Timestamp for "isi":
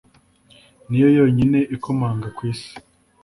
2.51-2.73